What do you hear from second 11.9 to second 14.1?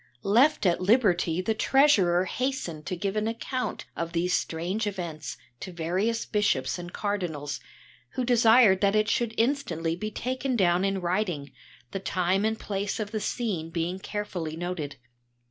the time and place of the scene being